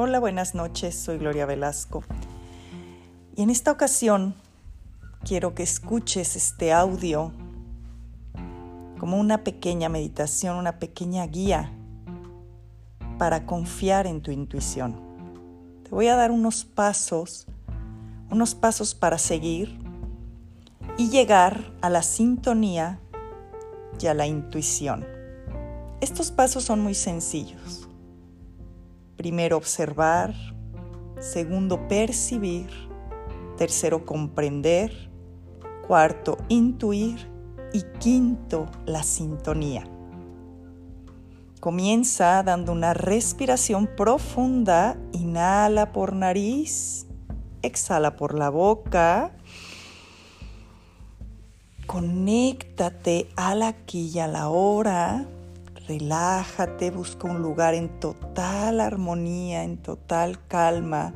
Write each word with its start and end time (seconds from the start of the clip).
Hola, 0.00 0.20
buenas 0.20 0.54
noches, 0.54 0.94
soy 0.94 1.18
Gloria 1.18 1.44
Velasco. 1.44 2.04
Y 3.34 3.42
en 3.42 3.50
esta 3.50 3.72
ocasión 3.72 4.36
quiero 5.24 5.56
que 5.56 5.64
escuches 5.64 6.36
este 6.36 6.72
audio 6.72 7.32
como 9.00 9.18
una 9.18 9.42
pequeña 9.42 9.88
meditación, 9.88 10.54
una 10.54 10.78
pequeña 10.78 11.26
guía 11.26 11.72
para 13.18 13.44
confiar 13.44 14.06
en 14.06 14.20
tu 14.20 14.30
intuición. 14.30 14.94
Te 15.82 15.90
voy 15.90 16.06
a 16.06 16.14
dar 16.14 16.30
unos 16.30 16.64
pasos, 16.64 17.48
unos 18.30 18.54
pasos 18.54 18.94
para 18.94 19.18
seguir 19.18 19.80
y 20.96 21.08
llegar 21.10 21.72
a 21.80 21.90
la 21.90 22.04
sintonía 22.04 23.00
y 24.00 24.06
a 24.06 24.14
la 24.14 24.28
intuición. 24.28 25.04
Estos 26.00 26.30
pasos 26.30 26.62
son 26.62 26.82
muy 26.82 26.94
sencillos. 26.94 27.87
Primero 29.18 29.56
observar, 29.56 30.32
segundo 31.18 31.88
percibir, 31.88 32.70
tercero 33.56 34.06
comprender, 34.06 35.10
cuarto 35.88 36.38
intuir 36.48 37.28
y 37.72 37.82
quinto 37.98 38.66
la 38.86 39.02
sintonía. 39.02 39.84
Comienza 41.58 42.44
dando 42.44 42.70
una 42.70 42.94
respiración 42.94 43.88
profunda, 43.96 44.96
inhala 45.10 45.92
por 45.92 46.12
nariz, 46.12 47.08
exhala 47.62 48.14
por 48.14 48.38
la 48.38 48.50
boca. 48.50 49.32
Conéctate 51.88 53.28
al 53.34 53.62
aquí 53.62 54.12
y 54.14 54.20
a 54.20 54.28
la 54.28 54.48
hora. 54.48 55.26
Relájate, 55.88 56.90
busca 56.90 57.26
un 57.30 57.40
lugar 57.40 57.72
en 57.72 57.88
total 57.98 58.78
armonía, 58.78 59.64
en 59.64 59.78
total 59.78 60.46
calma, 60.46 61.14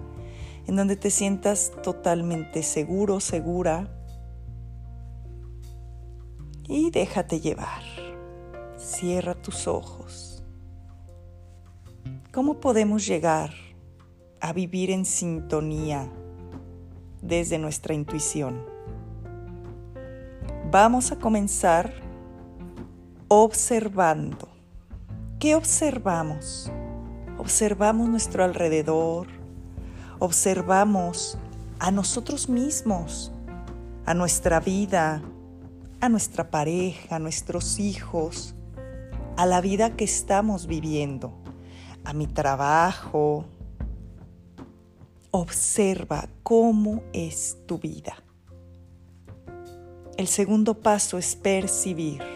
en 0.66 0.76
donde 0.76 0.96
te 0.96 1.10
sientas 1.10 1.72
totalmente 1.82 2.62
seguro, 2.62 3.20
segura. 3.20 3.94
Y 6.66 6.90
déjate 6.90 7.40
llevar. 7.40 7.82
Cierra 8.78 9.34
tus 9.34 9.68
ojos. 9.68 10.42
¿Cómo 12.32 12.58
podemos 12.58 13.06
llegar 13.06 13.52
a 14.40 14.54
vivir 14.54 14.90
en 14.90 15.04
sintonía 15.04 16.10
desde 17.20 17.58
nuestra 17.58 17.92
intuición? 17.92 18.64
Vamos 20.70 21.12
a 21.12 21.18
comenzar 21.18 21.92
observando 23.28 24.51
¿Qué 25.42 25.56
observamos? 25.56 26.70
Observamos 27.36 28.08
nuestro 28.08 28.44
alrededor, 28.44 29.26
observamos 30.20 31.36
a 31.80 31.90
nosotros 31.90 32.48
mismos, 32.48 33.32
a 34.06 34.14
nuestra 34.14 34.60
vida, 34.60 35.20
a 36.00 36.08
nuestra 36.08 36.48
pareja, 36.48 37.16
a 37.16 37.18
nuestros 37.18 37.80
hijos, 37.80 38.54
a 39.36 39.44
la 39.44 39.60
vida 39.60 39.96
que 39.96 40.04
estamos 40.04 40.68
viviendo, 40.68 41.32
a 42.04 42.12
mi 42.12 42.28
trabajo. 42.28 43.44
Observa 45.32 46.28
cómo 46.44 47.02
es 47.12 47.56
tu 47.66 47.80
vida. 47.80 48.14
El 50.16 50.28
segundo 50.28 50.78
paso 50.78 51.18
es 51.18 51.34
percibir. 51.34 52.31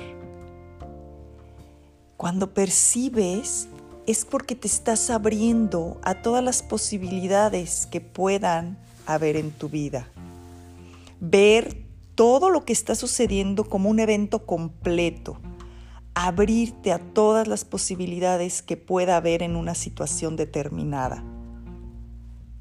Cuando 2.16 2.54
percibes 2.54 3.68
es 4.06 4.24
porque 4.24 4.54
te 4.54 4.68
estás 4.68 5.10
abriendo 5.10 6.00
a 6.02 6.22
todas 6.22 6.42
las 6.42 6.62
posibilidades 6.62 7.86
que 7.86 8.00
puedan 8.00 8.78
haber 9.04 9.36
en 9.36 9.50
tu 9.50 9.68
vida. 9.68 10.08
Ver 11.20 11.84
todo 12.14 12.48
lo 12.48 12.64
que 12.64 12.72
está 12.72 12.94
sucediendo 12.94 13.64
como 13.64 13.90
un 13.90 14.00
evento 14.00 14.46
completo. 14.46 15.36
Abrirte 16.14 16.90
a 16.92 16.98
todas 16.98 17.46
las 17.48 17.66
posibilidades 17.66 18.62
que 18.62 18.78
pueda 18.78 19.18
haber 19.18 19.42
en 19.42 19.54
una 19.54 19.74
situación 19.74 20.36
determinada. 20.36 21.22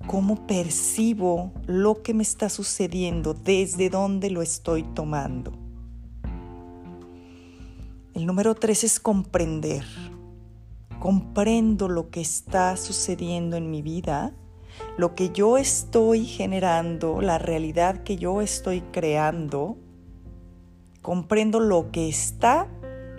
¿Cómo 0.06 0.46
percibo 0.48 1.54
lo 1.66 2.04
que 2.04 2.14
me 2.14 2.24
está 2.24 2.50
sucediendo? 2.50 3.34
¿Desde 3.34 3.90
dónde 3.90 4.30
lo 4.30 4.42
estoy 4.42 4.84
tomando? 4.84 5.65
El 8.16 8.26
número 8.26 8.56
tres 8.56 8.86
es 8.86 9.02
comprender. 9.02 9.84
Comprendo 11.00 11.90
lo 11.90 12.10
que 12.12 12.22
está 12.22 12.78
sucediendo 12.78 13.58
en 13.58 13.70
mi 13.70 13.82
vida, 13.82 14.34
lo 14.98 15.16
que 15.16 15.32
yo 15.32 15.58
estoy 15.58 16.24
generando, 16.24 17.20
la 17.20 17.40
realidad 17.40 18.04
que 18.04 18.16
yo 18.16 18.42
estoy 18.42 18.80
creando. 18.94 19.76
Comprendo 21.02 21.60
lo 21.60 21.92
que 21.92 22.08
está 22.08 22.70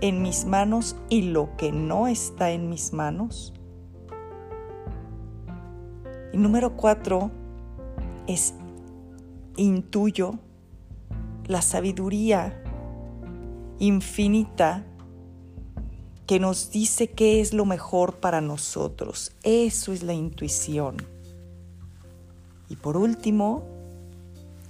en 0.01 0.23
mis 0.23 0.47
manos 0.47 0.97
y 1.11 1.23
lo 1.23 1.55
que 1.59 1.73
no 1.73 2.09
está 2.09 2.53
en 2.53 2.71
mis 2.71 2.95
manos. 2.95 3.53
Y 6.33 6.39
número 6.39 6.75
cuatro 6.75 7.31
es 8.27 8.55
intuyo 9.59 10.39
la 11.45 11.61
sabiduría 11.61 12.63
infinita 13.79 14.85
que 16.27 16.41
nos 16.41 16.71
dice 16.71 17.09
qué 17.09 17.41
es 17.41 17.55
lo 17.55 17.65
mejor 17.65 18.19
para 18.19 18.41
nosotros. 18.41 19.33
Eso 19.43 19.93
es 19.93 20.03
la 20.03 20.13
intuición. 20.13 20.97
Y 22.69 22.77
por 22.77 22.97
último, 22.97 23.65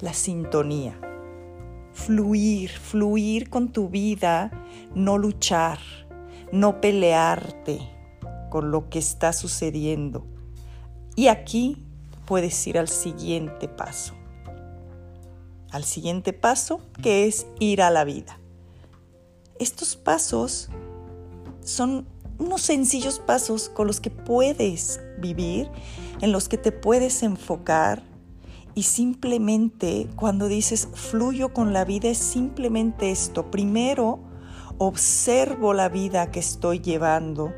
la 0.01 0.13
sintonía. 0.13 0.99
Fluir, 1.93 2.71
fluir 2.71 3.49
con 3.49 3.73
tu 3.73 3.89
vida, 3.89 4.51
no 4.95 5.17
luchar, 5.17 5.79
no 6.53 6.81
pelearte 6.81 7.81
con 8.51 8.71
lo 8.71 8.91
que 8.91 8.99
está 8.99 9.33
sucediendo. 9.33 10.27
Y 11.15 11.29
aquí 11.29 11.83
puedes 12.27 12.67
ir 12.67 12.79
al 12.79 12.89
siguiente 12.89 13.67
paso. 13.67 14.15
Al 15.71 15.85
siguiente 15.85 16.35
paso 16.35 16.81
que 17.03 17.27
es 17.27 17.47
ir 17.59 17.81
a 17.81 17.91
la 17.91 18.05
vida. 18.05 18.39
Estos 19.59 19.97
pasos 19.97 20.69
son 21.63 22.07
unos 22.39 22.63
sencillos 22.63 23.19
pasos 23.19 23.69
con 23.69 23.87
los 23.87 24.01
que 24.01 24.11
puedes 24.11 25.01
vivir, 25.19 25.71
en 26.21 26.33
los 26.33 26.49
que 26.49 26.59
te 26.59 26.73
puedes 26.73 27.23
enfocar 27.23 28.03
y 28.77 28.83
simplemente 28.83 30.07
cuando 30.17 30.49
dices 30.49 30.87
fluyo 30.93 31.55
con 31.55 31.73
la 31.73 31.87
vida 31.87 32.09
es 32.09 32.19
simplemente 32.19 33.11
esto. 33.11 33.51
Primero, 33.51 34.21
observo 34.77 35.73
la 35.73 35.89
vida 35.89 36.31
que 36.31 36.41
estoy 36.41 36.81
llevando. 36.81 37.55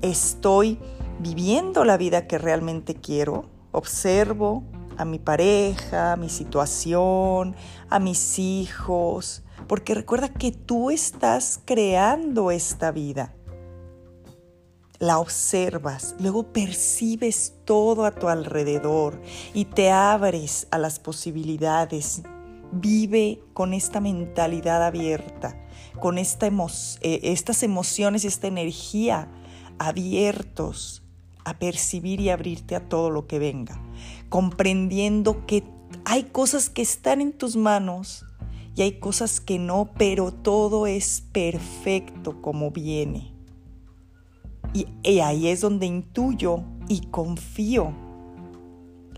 Estoy 0.00 0.78
viviendo 1.18 1.84
la 1.84 1.96
vida 1.96 2.28
que 2.28 2.38
realmente 2.38 2.94
quiero. 2.94 3.46
Observo 3.72 4.62
a 4.96 5.04
mi 5.04 5.18
pareja, 5.18 6.12
a 6.12 6.16
mi 6.16 6.28
situación, 6.28 7.56
a 7.90 7.98
mis 7.98 8.38
hijos, 8.38 9.42
porque 9.68 9.94
recuerda 9.94 10.32
que 10.32 10.50
tú 10.50 10.90
estás 10.90 11.60
creando 11.64 12.50
esta 12.50 12.90
vida. 12.90 13.34
La 14.98 15.20
observas, 15.20 16.16
luego 16.18 16.52
percibes 16.52 17.54
todo 17.64 18.04
a 18.04 18.10
tu 18.10 18.28
alrededor 18.28 19.22
y 19.54 19.66
te 19.66 19.92
abres 19.92 20.66
a 20.72 20.78
las 20.78 20.98
posibilidades. 20.98 22.22
Vive 22.72 23.40
con 23.54 23.74
esta 23.74 24.00
mentalidad 24.00 24.84
abierta, 24.84 25.56
con 26.00 26.18
eh, 26.18 26.24
estas 27.00 27.62
emociones, 27.62 28.24
esta 28.24 28.48
energía 28.48 29.30
abiertos 29.78 31.04
a 31.44 31.58
percibir 31.58 32.20
y 32.20 32.30
abrirte 32.30 32.74
a 32.74 32.88
todo 32.88 33.10
lo 33.10 33.26
que 33.26 33.38
venga, 33.38 33.80
comprendiendo 34.28 35.46
que 35.46 35.62
hay 36.04 36.24
cosas 36.24 36.68
que 36.70 36.82
están 36.82 37.20
en 37.20 37.32
tus 37.32 37.56
manos 37.56 38.24
y 38.78 38.82
hay 38.82 38.92
cosas 39.00 39.40
que 39.40 39.58
no, 39.58 39.90
pero 39.98 40.32
todo 40.32 40.86
es 40.86 41.20
perfecto 41.32 42.40
como 42.40 42.70
viene. 42.70 43.34
Y, 44.72 44.86
y 45.02 45.18
ahí 45.18 45.48
es 45.48 45.62
donde 45.62 45.86
intuyo 45.86 46.62
y 46.86 47.00
confío 47.08 47.92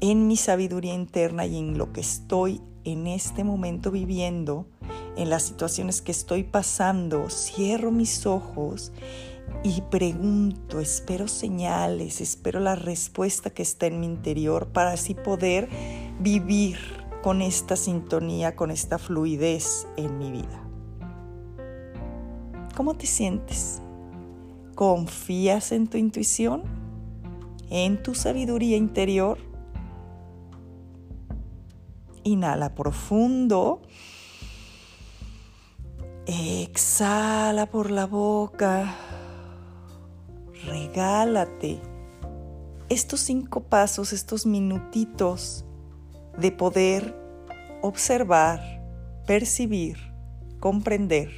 en 0.00 0.26
mi 0.26 0.38
sabiduría 0.38 0.94
interna 0.94 1.44
y 1.44 1.58
en 1.58 1.76
lo 1.76 1.92
que 1.92 2.00
estoy 2.00 2.62
en 2.84 3.06
este 3.06 3.44
momento 3.44 3.90
viviendo, 3.90 4.66
en 5.18 5.28
las 5.28 5.42
situaciones 5.42 6.00
que 6.00 6.12
estoy 6.12 6.42
pasando, 6.42 7.28
cierro 7.28 7.90
mis 7.90 8.24
ojos 8.24 8.92
y 9.62 9.82
pregunto, 9.90 10.80
espero 10.80 11.28
señales, 11.28 12.22
espero 12.22 12.60
la 12.60 12.76
respuesta 12.76 13.50
que 13.50 13.60
está 13.62 13.88
en 13.88 14.00
mi 14.00 14.06
interior 14.06 14.68
para 14.68 14.92
así 14.92 15.14
poder 15.14 15.68
vivir 16.18 16.99
con 17.22 17.42
esta 17.42 17.76
sintonía, 17.76 18.56
con 18.56 18.70
esta 18.70 18.98
fluidez 18.98 19.86
en 19.96 20.18
mi 20.18 20.32
vida. 20.32 20.66
¿Cómo 22.76 22.94
te 22.94 23.06
sientes? 23.06 23.82
¿Confías 24.74 25.72
en 25.72 25.86
tu 25.88 25.98
intuición? 25.98 26.80
en 27.70 28.02
tu 28.02 28.14
sabiduría 28.14 28.76
interior. 28.76 29.38
Inhala 32.24 32.74
profundo. 32.74 33.80
Exhala 36.26 37.66
por 37.66 37.90
la 37.90 38.06
boca. 38.06 38.94
Regálate 40.66 41.80
estos 42.88 43.20
cinco 43.20 43.62
pasos, 43.62 44.12
estos 44.12 44.44
minutitos 44.44 45.64
de 46.40 46.52
poder 46.52 47.16
observar, 47.82 48.60
percibir, 49.26 49.96
comprender, 50.58 51.30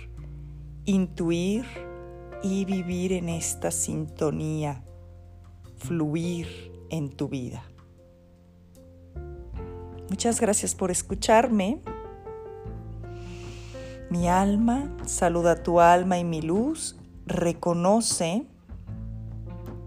intuir 0.85 1.65
y 2.43 2.65
vivir 2.65 3.13
en 3.13 3.29
esta 3.29 3.71
sintonía, 3.71 4.85
fluir 5.77 6.49
en 6.91 7.11
tu 7.11 7.29
vida. 7.29 7.65
Muchas 10.09 10.41
gracias 10.41 10.75
por 10.75 10.91
escucharme. 10.91 11.81
Mi 14.11 14.29
alma 14.29 14.95
saluda 15.07 15.63
tu 15.63 15.81
alma 15.81 16.19
y 16.19 16.25
mi 16.25 16.43
luz 16.43 16.99
reconoce 17.27 18.47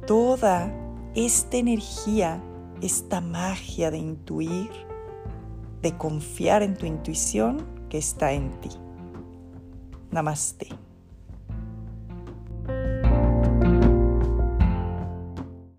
toda 0.07 0.73
esta 1.13 1.57
energía, 1.57 2.41
esta 2.81 3.21
magia 3.21 3.91
de 3.91 3.99
intuir, 3.99 4.71
de 5.85 5.95
confiar 5.97 6.63
en 6.63 6.73
tu 6.73 6.87
intuición 6.87 7.63
que 7.89 7.99
está 7.99 8.33
en 8.33 8.49
ti. 8.59 8.71
Namaste. 10.09 10.67